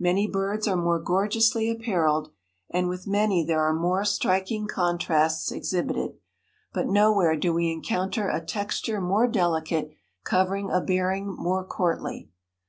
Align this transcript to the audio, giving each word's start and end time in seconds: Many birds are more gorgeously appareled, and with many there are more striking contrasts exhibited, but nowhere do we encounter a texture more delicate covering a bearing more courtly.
Many 0.00 0.26
birds 0.26 0.66
are 0.66 0.74
more 0.76 0.98
gorgeously 0.98 1.70
appareled, 1.70 2.32
and 2.68 2.88
with 2.88 3.06
many 3.06 3.44
there 3.44 3.60
are 3.62 3.72
more 3.72 4.04
striking 4.04 4.66
contrasts 4.66 5.52
exhibited, 5.52 6.14
but 6.72 6.88
nowhere 6.88 7.36
do 7.36 7.52
we 7.52 7.70
encounter 7.70 8.28
a 8.28 8.44
texture 8.44 9.00
more 9.00 9.28
delicate 9.28 9.92
covering 10.24 10.68
a 10.68 10.80
bearing 10.80 11.28
more 11.28 11.64
courtly. 11.64 12.28